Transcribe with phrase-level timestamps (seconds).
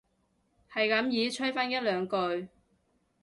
[0.73, 2.47] 係咁依吹返一兩句